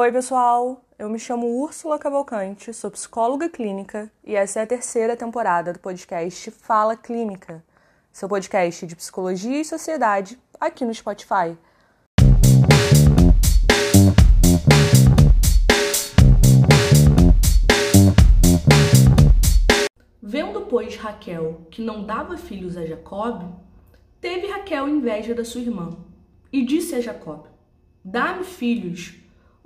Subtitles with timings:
[0.00, 0.80] Oi, pessoal!
[0.96, 5.80] Eu me chamo Úrsula Cavalcante, sou psicóloga clínica e essa é a terceira temporada do
[5.80, 7.64] podcast Fala Clínica,
[8.12, 11.58] seu podcast de psicologia e sociedade aqui no Spotify.
[20.22, 23.52] Vendo, pois, Raquel que não dava filhos a Jacob,
[24.20, 25.90] teve Raquel inveja da sua irmã
[26.52, 27.46] e disse a Jacob:
[28.04, 29.17] Dá-me filhos,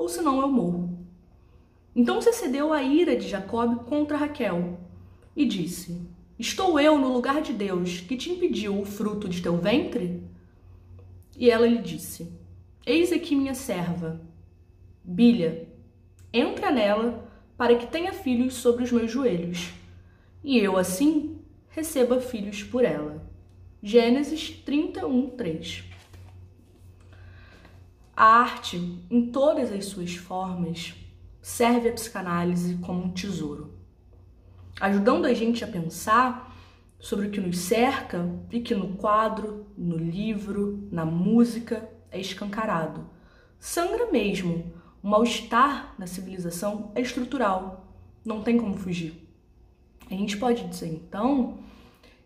[0.03, 0.99] ou senão eu morro.
[1.95, 4.81] Então se cedeu a ira de Jacob contra Raquel
[5.37, 6.01] e disse:
[6.37, 10.21] Estou eu no lugar de Deus que te impediu o fruto de teu ventre?
[11.39, 12.33] E ela lhe disse:
[12.85, 14.21] Eis aqui minha serva,
[15.05, 15.69] Bilha,
[16.33, 19.71] entra nela para que tenha filhos sobre os meus joelhos,
[20.43, 23.25] e eu assim receba filhos por ela.
[23.81, 25.92] Gênesis 31, 3
[28.23, 28.77] a arte,
[29.11, 30.95] em todas as suas formas,
[31.41, 33.75] serve à psicanálise como um tesouro,
[34.81, 36.57] ajudando a gente a pensar
[37.01, 43.11] sobre o que nos cerca e que no quadro, no livro, na música é escancarado.
[43.59, 44.73] Sangra mesmo.
[45.03, 47.93] O mal-estar na civilização é estrutural,
[48.25, 49.29] não tem como fugir.
[50.09, 51.59] A gente pode dizer então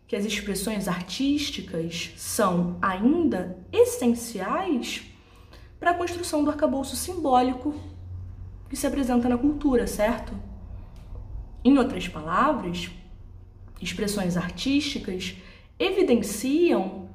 [0.05, 5.16] que as expressões artísticas são ainda essenciais
[5.79, 7.75] para a construção do arcabouço simbólico
[8.69, 10.33] que se apresenta na cultura, certo?
[11.63, 12.89] Em outras palavras,
[13.81, 15.35] expressões artísticas
[15.79, 17.09] evidenciam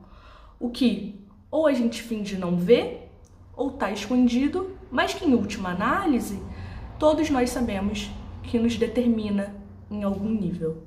[0.59, 3.11] o que ou a gente finge não ver
[3.55, 6.41] ou está escondido, mas que em última análise
[6.99, 8.11] todos nós sabemos
[8.43, 9.55] que nos determina
[9.91, 10.85] em algum nível.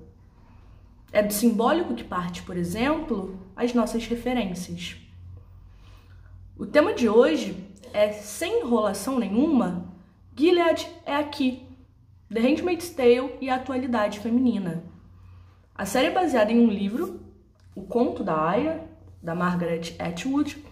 [1.12, 5.05] É do simbólico que parte, por exemplo, as nossas referências.
[6.58, 9.94] O tema de hoje é sem enrolação nenhuma,
[10.34, 11.68] Gilead é aqui,
[12.34, 14.86] The Handmaid's Tale e a atualidade feminina.
[15.76, 17.20] A série é baseada em um livro,
[17.76, 18.88] O Conto da Aya,
[19.22, 20.64] da Margaret Atwood,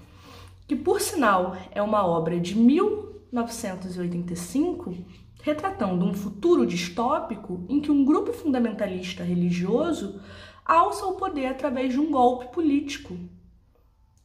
[0.66, 4.95] que por sinal é uma obra de 1985,
[5.41, 10.22] retratando um futuro distópico em que um grupo fundamentalista religioso
[10.66, 13.19] alça o poder através de um golpe político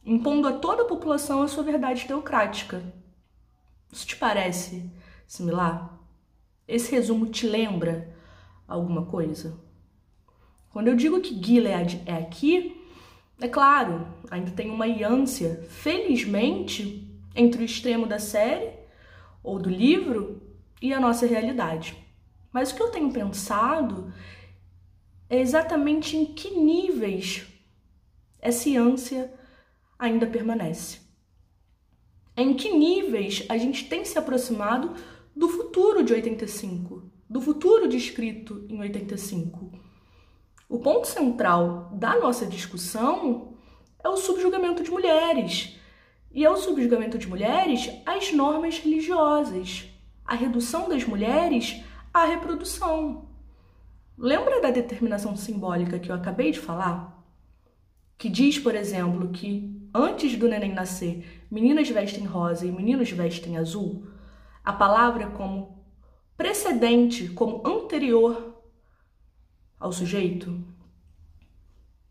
[0.09, 2.81] impondo a toda a população a sua verdade teocrática.
[3.91, 4.91] Isso te parece
[5.27, 5.99] similar?
[6.67, 8.15] Esse resumo te lembra
[8.67, 9.59] alguma coisa?
[10.71, 12.75] Quando eu digo que Gilead é aqui,
[13.39, 18.73] é claro, ainda tem uma ânsia, felizmente, entre o extremo da série
[19.43, 20.41] ou do livro
[20.81, 21.95] e a nossa realidade.
[22.51, 24.11] Mas o que eu tenho pensado
[25.29, 27.45] é exatamente em que níveis
[28.41, 29.38] essa ânsia
[29.99, 31.01] ainda permanece.
[32.35, 34.93] Em que níveis a gente tem se aproximado
[35.35, 39.71] do futuro de 85, do futuro descrito em 85?
[40.69, 43.53] O ponto central da nossa discussão
[44.01, 45.75] é o subjugamento de mulheres.
[46.31, 49.89] E é o subjugamento de mulheres às normas religiosas,
[50.23, 51.83] a redução das mulheres
[52.13, 53.27] à reprodução.
[54.17, 57.19] Lembra da determinação simbólica que eu acabei de falar?
[58.19, 63.57] que diz, por exemplo, que antes do neném nascer, meninas vestem rosa e meninos vestem
[63.57, 64.07] azul,
[64.63, 65.83] a palavra como
[66.37, 68.61] precedente, como anterior
[69.79, 70.63] ao sujeito.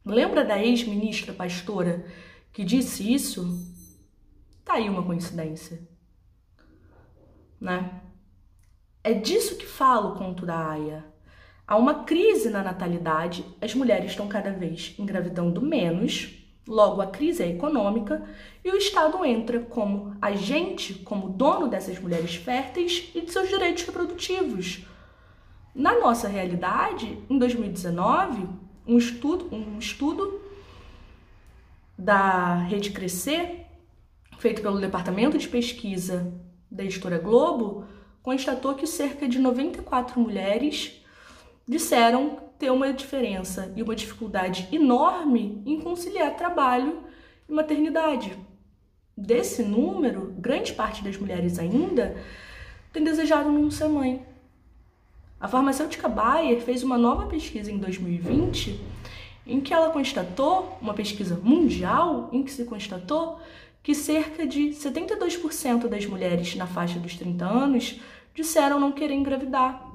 [0.04, 2.06] Lembra da ex-ministra pastora
[2.52, 3.46] que disse isso?
[4.64, 5.80] Tá aí uma coincidência.
[7.60, 8.02] Né?
[9.02, 11.04] É disso que fala o conto da Aya.
[11.66, 16.37] Há uma crise na natalidade, as mulheres estão cada vez engravidando menos,
[16.68, 18.22] logo a crise é econômica
[18.62, 23.84] e o Estado entra como agente, como dono dessas mulheres férteis e de seus direitos
[23.84, 24.84] reprodutivos.
[25.74, 28.46] Na nossa realidade, em 2019,
[28.86, 30.42] um estudo, um estudo
[31.96, 33.66] da Rede Crescer,
[34.38, 36.32] feito pelo Departamento de Pesquisa
[36.70, 37.86] da Editora Globo,
[38.22, 40.97] constatou que cerca de 94 mulheres
[41.68, 47.00] disseram ter uma diferença e uma dificuldade enorme em conciliar trabalho
[47.48, 48.36] e maternidade.
[49.16, 52.16] Desse número, grande parte das mulheres ainda
[52.92, 54.24] tem desejado não ser mãe.
[55.40, 58.80] A farmacêutica Bayer fez uma nova pesquisa em 2020
[59.46, 63.40] em que ela constatou, uma pesquisa mundial, em que se constatou
[63.82, 67.98] que cerca de 72% das mulheres na faixa dos 30 anos
[68.34, 69.87] disseram não querer engravidar.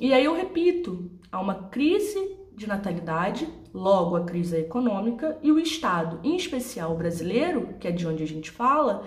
[0.00, 5.58] E aí eu repito, há uma crise de natalidade, logo a crise econômica, e o
[5.58, 9.04] Estado, em especial o brasileiro, que é de onde a gente fala,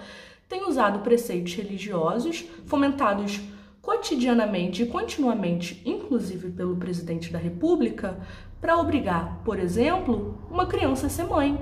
[0.50, 3.40] tem usado preceitos religiosos fomentados
[3.82, 8.20] cotidianamente e continuamente, inclusive pelo presidente da República,
[8.60, 11.60] para obrigar, por exemplo, uma criança a ser mãe.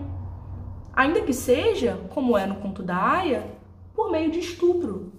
[0.91, 3.47] Ainda que seja, como é no conto da Aya,
[3.93, 5.13] por meio de estupro.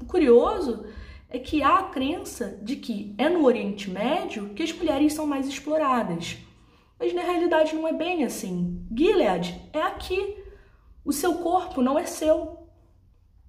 [0.00, 0.84] O curioso
[1.32, 5.26] é que há a crença de que é no Oriente Médio que as mulheres são
[5.26, 6.36] mais exploradas.
[6.98, 8.86] Mas na realidade não é bem assim.
[8.94, 10.36] Gilead é aqui.
[11.04, 12.68] O seu corpo não é seu.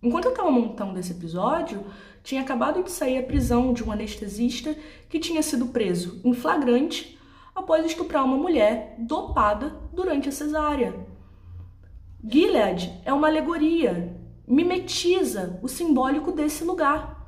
[0.01, 1.85] Enquanto eu estava montando esse episódio,
[2.23, 4.75] tinha acabado de sair a prisão de um anestesista
[5.09, 7.19] que tinha sido preso em flagrante
[7.53, 10.95] após estuprar uma mulher dopada durante a cesárea.
[12.25, 17.22] Gilead é uma alegoria, mimetiza o simbólico desse lugar.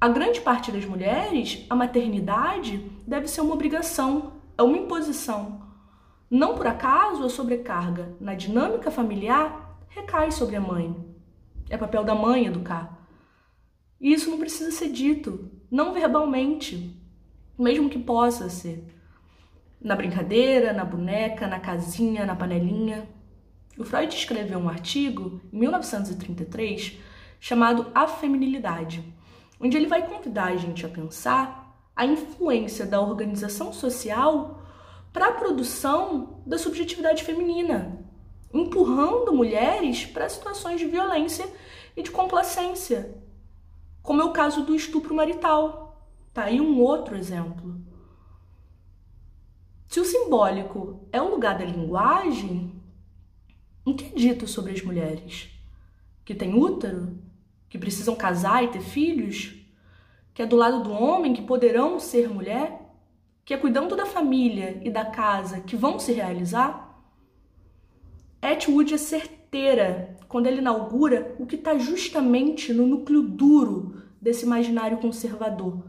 [0.00, 5.60] A grande parte das mulheres, a maternidade deve ser uma obrigação, é uma imposição.
[6.30, 10.96] Não por acaso a sobrecarga na dinâmica familiar recai sobre a mãe.
[11.68, 13.06] É papel da mãe educar.
[14.00, 16.98] E isso não precisa ser dito, não verbalmente,
[17.58, 18.82] mesmo que possa ser.
[19.78, 23.06] Na brincadeira, na boneca, na casinha, na panelinha.
[23.76, 26.98] O Freud escreveu um artigo em 1933
[27.38, 29.04] chamado A Feminilidade,
[29.60, 31.60] onde ele vai convidar a gente a pensar
[31.94, 34.62] a influência da organização social
[35.12, 38.02] para a produção da subjetividade feminina,
[38.54, 41.46] empurrando mulheres para situações de violência
[41.96, 43.14] e de complacência,
[44.02, 46.08] como é o caso do estupro marital.
[46.32, 47.80] Tá aí um outro exemplo.
[49.88, 52.80] Se o simbólico é o lugar da linguagem,
[53.84, 55.50] o que é dito sobre as mulheres?
[56.24, 57.18] Que têm útero?
[57.70, 59.54] Que precisam casar e ter filhos?
[60.34, 62.82] Que é do lado do homem que poderão ser mulher?
[63.44, 66.90] Que é cuidando da família e da casa que vão se realizar?
[68.42, 74.98] Atwood é certeira quando ele inaugura o que está justamente no núcleo duro desse imaginário
[74.98, 75.84] conservador,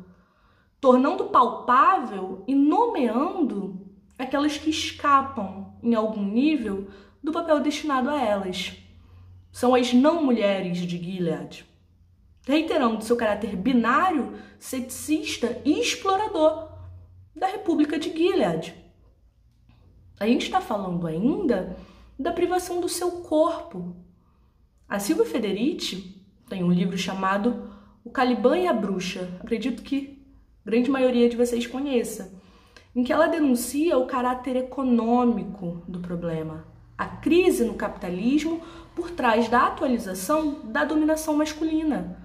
[0.79, 3.87] tornando palpável e nomeando
[4.17, 6.87] aquelas que escapam, em algum nível,
[7.23, 8.77] do papel destinado a elas.
[9.51, 11.65] São as não-mulheres de Gilead,
[12.45, 16.69] reiterando seu caráter binário, ceticista e explorador
[17.35, 18.75] da República de Gilead.
[20.19, 21.77] A gente está falando ainda
[22.17, 23.95] da privação do seu corpo.
[24.87, 27.71] A Silvia Federici tem um livro chamado
[28.03, 30.21] O Caliban e a Bruxa, acredito que
[30.65, 32.39] a grande maioria de vocês conheça,
[32.95, 36.67] em que ela denuncia o caráter econômico do problema,
[36.97, 38.61] a crise no capitalismo
[38.95, 42.21] por trás da atualização da dominação masculina,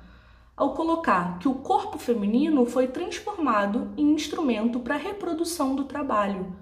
[0.56, 6.56] ao colocar que o corpo feminino foi transformado em instrumento para a reprodução do trabalho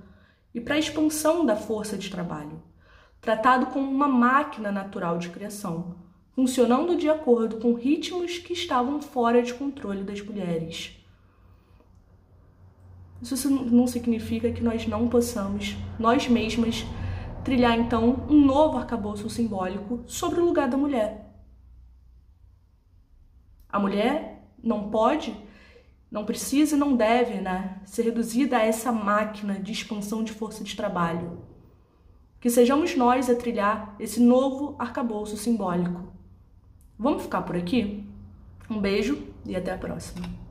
[0.52, 2.60] e para a expansão da força de trabalho
[3.24, 5.96] tratado como uma máquina natural de criação,
[6.32, 10.94] funcionando de acordo com ritmos que estavam fora de controle das mulheres.
[13.22, 16.84] Isso não significa que nós não possamos, nós mesmas,
[17.42, 21.23] trilhar então um novo arcabouço simbólico sobre o lugar da mulher.
[23.74, 25.36] A mulher não pode,
[26.08, 30.62] não precisa e não deve né, ser reduzida a essa máquina de expansão de força
[30.62, 31.42] de trabalho
[32.40, 36.12] que sejamos nós a trilhar esse novo arcabouço simbólico.
[36.96, 38.06] Vamos ficar por aqui?
[38.70, 40.43] Um beijo e até a próxima.